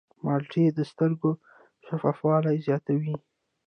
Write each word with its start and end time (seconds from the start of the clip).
مالټې 0.23 0.63
د 0.77 0.79
سترګو 0.91 1.31
شفافوالی 1.85 2.57
زیاتوي. 2.67 3.15